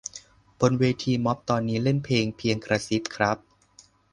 [0.59, 3.37] บนเวทีม็อบตอนนี้เล่นเพลง "เพียงกระซิบ" ครับ